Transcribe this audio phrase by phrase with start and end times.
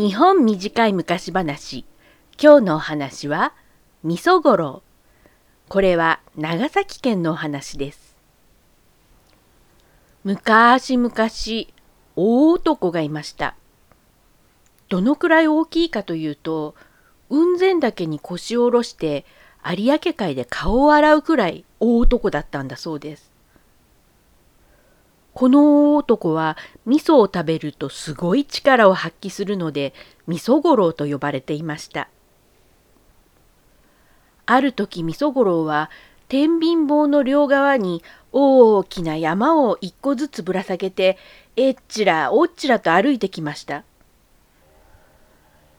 [0.00, 1.84] 日本短い昔話。
[2.42, 3.52] 今日のお話は
[4.02, 4.82] 味噌五郎。
[5.68, 8.16] これは長崎県のお話です。
[10.24, 11.12] 昔々
[12.16, 13.56] 大男がいました。
[14.88, 16.74] どのくらい大きいかというと
[17.28, 19.26] 雲仙岳に腰を下ろして
[19.62, 23.29] 有明海で顔を洗うくらい大男だったんだそうです。
[25.40, 29.94] この男は味噌を食べるとすごい力を発揮するので
[30.26, 32.10] 味噌五郎と呼ばれていました。
[34.44, 35.88] ある時味噌五郎は
[36.28, 38.02] 天秤棒の両側に
[38.32, 41.16] 大きな山を一個ずつぶら下げて
[41.56, 43.84] えっちらおっちらと歩いてきました。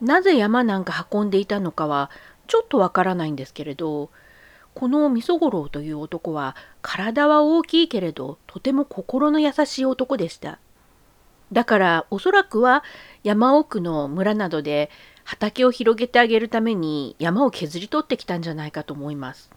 [0.00, 2.10] なぜ山なんか運んでいたのかは
[2.48, 4.10] ちょっとわからないんですけれど
[4.74, 10.58] この味噌五郎という男は体は大きいけれどとても心の優しい男でした。
[11.52, 12.82] だからおそらくは
[13.22, 14.90] 山奥の村などで
[15.22, 19.50] 畑を広げてあげるために山を削り取ってきたんじゃないかと思います。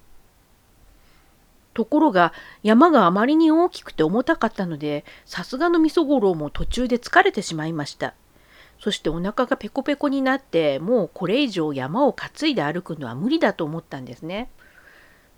[1.74, 8.14] ところが山があまりに大きくて重たかったのでさすがの味噌五郎も途中で疲れてしまいました。
[8.80, 14.50] そしてお腹がペコペコになってもうこれ以上山を担いで歩くのは無理だと思ったんですね。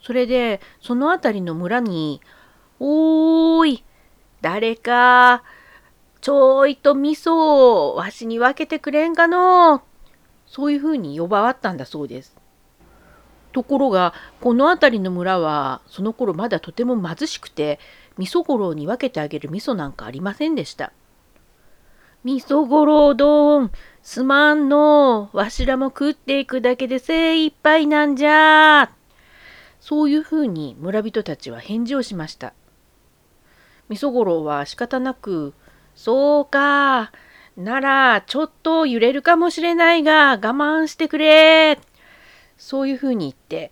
[0.01, 2.21] それでその辺りの村に
[2.79, 3.83] 「おーい
[4.41, 5.43] 誰か
[6.21, 9.81] ちょいと味噌をわしに分けてくれんかの？
[10.47, 12.35] そういうふうに呼ばわったんだそうです。
[13.51, 17.79] ところがこの辺りの村はその頃まだとても貧しくて
[18.17, 20.91] 味噌五郎に分けてあげる味噌なんかありませんでした。
[22.23, 23.71] 味噌五郎丼
[24.03, 28.91] すまんのわしらも食っていくだけで精一杯なんじゃ
[29.79, 32.53] そういうふうに村人たちは返事をしました。
[33.89, 35.53] 味噌五郎は仕方なく、
[35.95, 37.11] そうか、
[37.57, 41.79] ならちょっと揺れるかもしれないが我慢してくれ。
[42.57, 43.71] そういうふうに言って、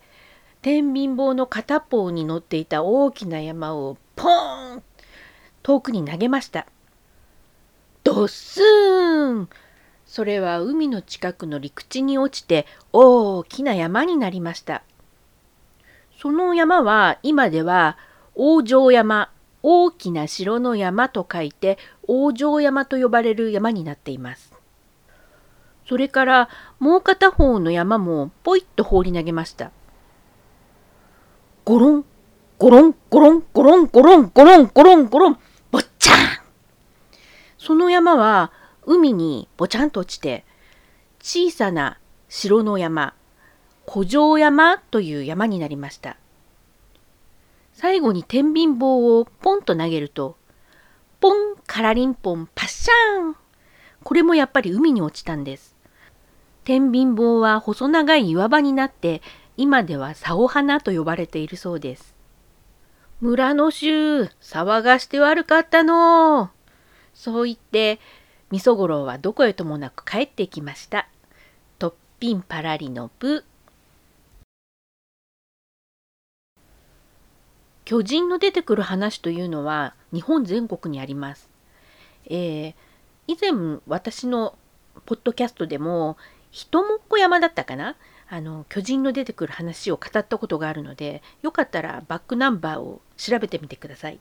[0.62, 4.84] 天秤棒の片方に乗っていた大きな山をポーン
[5.63, 6.68] 遠くに投げました。
[8.03, 9.50] ドッスーン
[10.06, 14.84] それは海の近くの陸地に落ちて大きな山になりました。
[16.19, 17.97] その山は今では
[18.33, 19.29] 王城山、
[19.61, 24.53] 大きな城の山と書いて王城山と呼ばれる山になっています。
[25.88, 29.72] それからもう片方の山もポイッと放り投げました。
[31.66, 32.06] ゴロン、
[32.57, 35.39] ゴロン、ゴロン、ゴロン、ゴロン、ゴロン、ゴロン、ゴロン、
[35.72, 36.17] ぼっちゃん
[37.57, 38.51] その山は
[38.85, 40.45] 海にぼちゃんと落ちて
[41.22, 43.13] 小さな城の山、
[43.90, 46.18] 古城山という山になりました。
[47.74, 50.36] 最後に天秤棒をポンと投げると、
[51.20, 53.36] ポンカラリンポンパッシャーン
[54.03, 55.75] これもやっぱり海に落ちたんです。
[56.64, 59.22] 天秤棒は細長い岩場になって、
[59.56, 62.14] 今では竿花と呼ばれているそうです。
[63.22, 66.52] 村の衆、騒がして悪かったの
[67.14, 68.00] そう言って、
[68.52, 71.08] 味噌五郎はどこへともなく帰ってきました。
[71.80, 73.46] とっぴんパラリのプ。
[77.88, 81.50] 巨人の出てくる話というのは日本全国にあります。
[82.25, 82.74] えー、
[83.28, 84.58] 以前私の
[85.06, 86.18] ポッドキャストでも
[86.52, 87.96] 人もっこ山だったかな？
[88.28, 94.19] あの巨人の出てくる話を語ったことがあるのでよかったらバックナンバーを調べてみてください。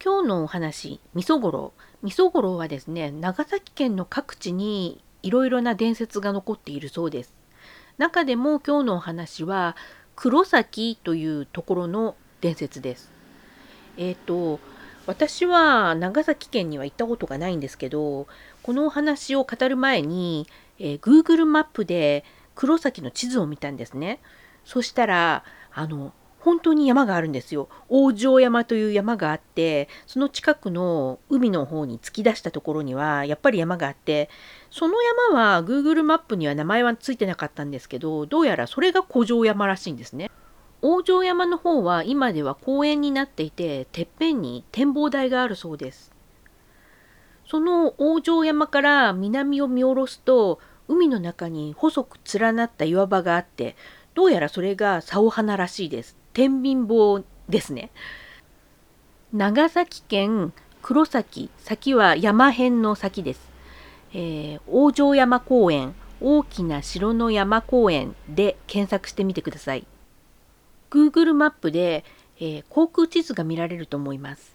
[0.00, 1.72] 今日のお話、味噌五郎。
[2.04, 7.34] 味噌五郎はですね、長崎県の各地にいろいろな伝説が残っているそうです。
[7.98, 9.74] 中でも今日のお話は
[10.16, 13.10] 黒崎というところの伝説です。
[13.96, 14.58] えっ、ー、と
[15.06, 18.26] 私は長崎県には行ったことがないんですけど
[18.62, 20.48] このお話を語る前に、
[20.80, 22.24] えー、Google マップで
[22.56, 24.18] 黒崎の地図を見たんですね。
[24.64, 26.12] そしたらあの
[26.46, 27.68] 本当に山があるんですよ。
[27.88, 34.30] 王城山という山があって、その近くの海の方に突き出したところには、やっぱり山があって、
[34.70, 34.94] その
[35.32, 40.30] 山は Google マップには名前はついてなかったんですけど、どうやらそれが古城山らしいんですね。
[40.82, 46.12] 王城山の方は今では公園になっていて、てっぺんに展望台があるそうです。
[47.44, 53.74] その王城山から南を見下ろすと、海の中に細く連なった岩場があって、
[54.14, 56.16] どうやらそれが竿花らしいです。
[56.36, 57.90] 天秤棒ですね。
[59.32, 60.52] 長崎県
[60.82, 63.40] 黒崎、先は山辺の先です。
[64.12, 69.86] えー、王城山公園、大きな城の山公園で検索してみてください。
[70.90, 72.04] Google マップで、
[72.38, 74.54] えー、航空地図が見られると思います。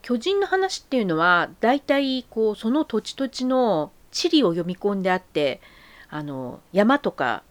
[0.00, 5.60] 巨人の話っていうのはだいたいこうその土地土地の地理を読み込んであって
[6.08, 7.42] あの山とか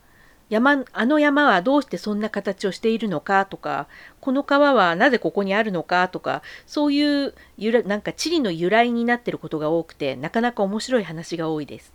[0.54, 3.88] 山あの山はどうしてそんな形をしているのかとか
[4.22, 11.92] この川はなぜここにあるのかとかそういう由来なんか地理の由来になってることが多くてなかなか面白い話が多いです。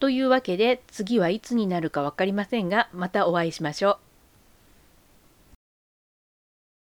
[0.00, 4.13] というわけで次はいつになるか分かりませんがまたお会いしましょう。